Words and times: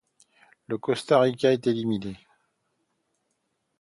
Le 0.65 0.79
Costa 0.79 1.19
Rica 1.19 1.53
est 1.53 1.67
éliminé. 1.67 2.17